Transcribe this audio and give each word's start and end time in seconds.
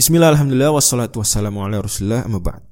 Bismillah, 0.00 0.32
alhamdulillah, 0.32 0.72
wassalatu 0.72 1.20
wassalamu 1.20 1.60
ala 1.60 1.76
rasulullah, 1.76 2.24
amma 2.24 2.40
ba'd. 2.40 2.64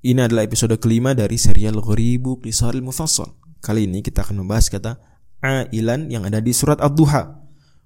Ini 0.00 0.24
adalah 0.24 0.48
episode 0.48 0.72
kelima 0.80 1.12
dari 1.12 1.36
serial 1.36 1.76
Ghoribu 1.76 2.40
Qisaril 2.40 2.80
Mufassal. 2.80 3.28
Kali 3.60 3.84
ini 3.84 4.00
kita 4.00 4.24
akan 4.24 4.40
membahas 4.40 4.72
kata 4.72 4.96
ailan 5.44 6.08
yang 6.08 6.24
ada 6.24 6.40
di 6.40 6.48
surat 6.56 6.80
Ad-Duha. 6.80 7.28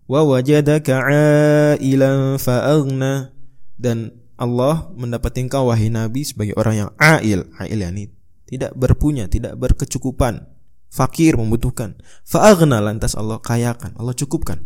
Wa 0.07 0.23
wajadaka 0.23 1.03
ailan 1.03 2.39
fa'aghna. 2.39 3.35
Dan 3.75 4.23
Allah 4.39 4.87
mendapat 4.95 5.35
engkau 5.35 5.67
wahai 5.67 5.91
Nabi 5.91 6.23
sebagai 6.23 6.55
orang 6.55 6.87
yang 6.87 6.91
ail. 7.03 7.43
Ail 7.59 7.79
yani 7.83 8.15
tidak 8.47 8.71
berpunya, 8.79 9.27
tidak 9.27 9.59
berkecukupan. 9.59 10.47
Fakir 10.95 11.35
membutuhkan. 11.35 11.99
Fa'aghna 12.23 12.79
lantas 12.79 13.19
Allah 13.19 13.43
kayakan, 13.43 13.99
Allah 13.99 14.15
cukupkan. 14.15 14.63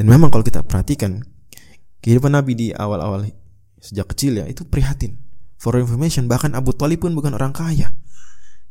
Dan 0.00 0.08
memang 0.08 0.32
kalau 0.32 0.48
kita 0.48 0.64
perhatikan 0.64 1.28
kehidupan 2.00 2.32
Nabi 2.32 2.56
di 2.56 2.68
awal-awal 2.72 3.28
sejak 3.80 4.12
kecil 4.14 4.38
ya 4.40 4.46
itu 4.46 4.62
prihatin. 4.68 5.16
For 5.60 5.76
information 5.76 6.24
bahkan 6.24 6.56
Abu 6.56 6.72
Talib 6.72 7.04
pun 7.04 7.12
bukan 7.12 7.36
orang 7.36 7.52
kaya. 7.52 7.92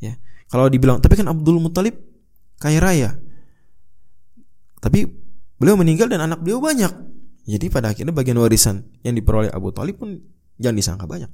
Ya. 0.01 0.13
Kalau 0.49 0.69
dibilang 0.69 0.97
tapi 1.01 1.19
kan 1.19 1.29
Abdul 1.29 1.61
Muthalib 1.61 1.97
kaya 2.57 2.81
raya. 2.81 3.09
Tapi 4.79 5.05
beliau 5.59 5.75
meninggal 5.75 6.09
dan 6.09 6.23
anak 6.23 6.41
beliau 6.41 6.63
banyak. 6.63 6.89
Jadi 7.49 7.65
pada 7.69 7.93
akhirnya 7.93 8.13
bagian 8.13 8.37
warisan 8.37 8.85
yang 9.01 9.17
diperoleh 9.17 9.49
Abu 9.53 9.73
Talib 9.73 10.01
pun 10.01 10.17
jangan 10.57 10.77
disangka 10.77 11.05
banyak. 11.09 11.29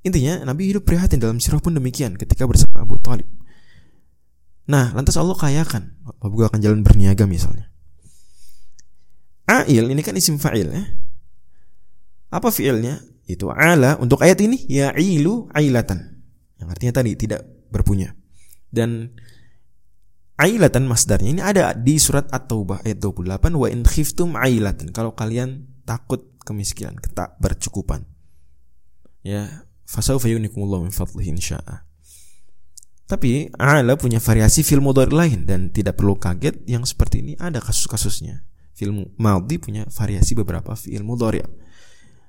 Intinya 0.00 0.40
Nabi 0.48 0.72
hidup 0.72 0.88
prihatin 0.88 1.20
dalam 1.20 1.42
sirah 1.42 1.60
pun 1.60 1.76
demikian 1.76 2.16
ketika 2.16 2.48
bersama 2.48 2.82
Abu 2.82 2.96
Talib. 3.02 3.28
Nah, 4.70 4.94
lantas 4.94 5.18
Allah 5.18 5.34
kayakan. 5.34 5.98
Abu 6.22 6.40
akan 6.46 6.62
jalan 6.62 6.80
berniaga 6.86 7.26
misalnya. 7.26 7.68
Ail 9.50 9.90
ini 9.90 9.98
kan 10.00 10.14
isim 10.14 10.38
fa'il 10.38 10.70
ya. 10.70 10.82
Apa 12.30 12.54
fiilnya? 12.54 13.02
Itu 13.26 13.50
ala 13.50 13.94
untuk 14.02 14.22
ayat 14.22 14.42
ini 14.42 14.66
ya 14.66 14.90
ilu 14.98 15.46
ailatan. 15.54 16.22
Yang 16.58 16.68
artinya 16.70 16.92
tadi 17.02 17.10
tidak 17.14 17.46
berpunya. 17.70 18.10
Dan 18.70 19.14
ailatan 20.38 20.86
masdarnya 20.86 21.30
ini 21.30 21.42
ada 21.42 21.74
di 21.74 21.98
surat 21.98 22.26
At-Taubah 22.30 22.82
ayat 22.86 22.98
28 22.98 23.54
wa 23.54 23.66
in 23.70 23.82
khiftum 23.86 24.34
ailatan. 24.34 24.90
Kalau 24.90 25.14
kalian 25.14 25.66
takut 25.86 26.30
kemiskinan, 26.42 26.98
tak 27.14 27.38
bercukupan. 27.38 28.06
Ya, 29.20 29.66
fasaufa 29.84 30.26
yunikumullahu 30.32 30.88
min 30.88 30.94
fadlihi 30.94 31.30
insya'a. 31.36 31.86
Tapi 33.10 33.50
ala 33.58 33.98
punya 33.98 34.22
variasi 34.22 34.62
film 34.62 34.86
mudhari 34.86 35.10
lain 35.10 35.42
dan 35.42 35.74
tidak 35.74 35.98
perlu 35.98 36.14
kaget 36.14 36.62
yang 36.70 36.86
seperti 36.86 37.26
ini 37.26 37.32
ada 37.42 37.58
kasus-kasusnya. 37.58 38.46
Film 38.70 39.10
madhi 39.18 39.58
punya 39.58 39.82
variasi 39.90 40.38
beberapa 40.38 40.78
fi'il 40.78 41.02
mudhari' 41.02 41.42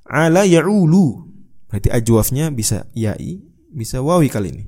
ala 0.05 0.47
ya'ulu. 0.47 1.29
Berarti 1.71 1.87
ajwafnya 1.87 2.51
bisa 2.51 2.87
ya'i, 2.91 3.39
bisa 3.71 4.03
wawi 4.03 4.27
kali 4.27 4.51
ini. 4.51 4.65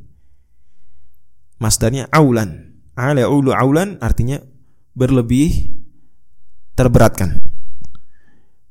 Masdarnya 1.60 2.08
aulan. 2.12 2.80
Ala 2.96 3.28
ya'ulu 3.28 3.52
aulan 3.52 4.00
artinya 4.00 4.40
berlebih 4.94 5.74
terberatkan. 6.78 7.42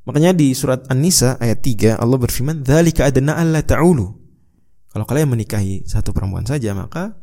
Makanya 0.03 0.35
di 0.35 0.51
surat 0.51 0.91
An-Nisa 0.91 1.39
ayat 1.39 1.63
3 1.63 1.95
Allah 1.95 2.19
berfirman, 2.19 2.67
"Dzalika 2.67 3.07
adna 3.07 3.39
alla 3.39 3.63
ta'ulu." 3.63 4.07
Kalau 4.91 5.07
kalian 5.07 5.31
menikahi 5.31 5.87
satu 5.87 6.11
perempuan 6.11 6.43
saja, 6.45 6.75
maka 6.75 7.15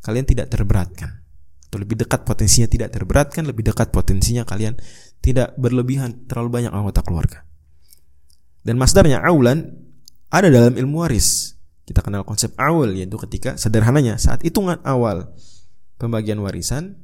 kalian 0.00 0.24
tidak 0.24 0.48
terberatkan. 0.48 1.22
Atau 1.68 1.78
lebih 1.78 2.00
dekat 2.00 2.24
potensinya 2.24 2.68
tidak 2.68 2.90
terberatkan, 2.92 3.46
lebih 3.46 3.68
dekat 3.68 3.92
potensinya 3.92 4.42
kalian 4.48 4.74
tidak 5.22 5.54
berlebihan 5.60 6.24
terlalu 6.26 6.60
banyak 6.60 6.72
anggota 6.72 7.00
keluarga. 7.04 7.46
Dan 8.62 8.78
masdarnya 8.78 9.22
aulan 9.22 9.74
ada 10.30 10.48
dalam 10.48 10.74
ilmu 10.78 11.02
waris. 11.02 11.58
Kita 11.82 12.00
kenal 12.00 12.22
konsep 12.22 12.54
awal 12.56 12.94
yaitu 12.94 13.18
ketika 13.26 13.58
sederhananya 13.58 14.16
saat 14.16 14.40
hitungan 14.46 14.78
awal 14.86 15.34
pembagian 15.98 16.38
warisan 16.38 17.02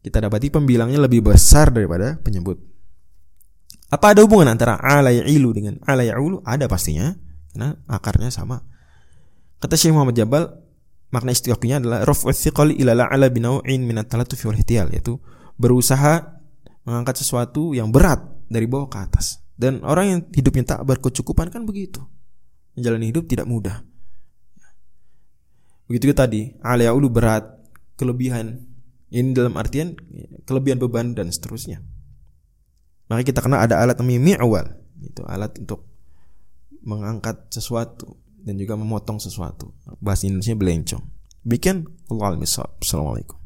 kita 0.00 0.20
dapati 0.20 0.48
pembilangnya 0.48 1.00
lebih 1.00 1.24
besar 1.32 1.72
daripada 1.72 2.16
penyebut. 2.20 2.60
Apa 3.90 4.14
ada 4.14 4.22
hubungan 4.22 4.48
antara 4.48 4.78
ala 4.78 5.10
ilu 5.10 5.50
dengan 5.50 5.76
ala 5.82 6.06
ya'ulu? 6.06 6.46
Ada 6.46 6.70
pastinya 6.70 7.10
karena 7.50 7.74
akarnya 7.90 8.30
sama. 8.30 8.62
Kata 9.60 9.74
Syekh 9.74 9.92
Muhammad 9.92 10.16
Jabal, 10.16 10.46
makna 11.10 11.34
istiqaqnya 11.34 11.82
adalah 11.82 12.06
raf'u 12.06 12.30
thiqali 12.30 12.78
ila 12.80 12.96
la'ala 12.96 13.28
binaw'in 13.28 13.82
min 13.82 13.98
at-talatufi 14.00 14.46
wal 14.46 14.56
yaitu 14.56 15.18
berusaha 15.60 16.40
mengangkat 16.86 17.20
sesuatu 17.20 17.76
yang 17.76 17.92
berat 17.92 18.24
dari 18.48 18.64
bawah 18.64 18.88
ke 18.88 18.98
atas. 19.04 19.42
Dan 19.60 19.84
orang 19.84 20.06
yang 20.08 20.20
hidupnya 20.32 20.64
tak 20.64 20.80
berkecukupan 20.88 21.52
kan 21.52 21.68
begitu. 21.68 22.00
Menjalani 22.72 23.12
hidup 23.12 23.28
tidak 23.28 23.44
mudah. 23.44 23.84
Begitu 25.84 26.08
juga 26.08 26.24
tadi, 26.24 26.56
ulu 26.64 27.12
berat, 27.12 27.44
kelebihan. 28.00 28.64
Ini 29.10 29.36
dalam 29.36 29.58
artian 29.60 29.98
kelebihan 30.48 30.80
beban 30.80 31.12
dan 31.12 31.28
seterusnya. 31.28 31.84
Maka 33.10 33.26
kita 33.26 33.42
kenal 33.42 33.60
ada 33.60 33.82
alat 33.82 33.98
namanya 33.98 34.22
mi'wal. 34.22 34.66
Itu 35.02 35.26
alat 35.26 35.58
untuk 35.58 35.84
mengangkat 36.86 37.50
sesuatu 37.50 38.16
dan 38.40 38.54
juga 38.56 38.78
memotong 38.78 39.18
sesuatu. 39.18 39.74
Bahasa 39.98 40.30
Indonesia 40.30 40.56
belencong. 40.56 41.02
Bikin 41.42 41.84
Allah 42.08 42.38
Assalamualaikum. 42.38 43.39